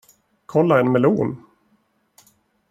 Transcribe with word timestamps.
Kolla 0.53 0.79
en 0.83 0.89
melon. 0.95 1.37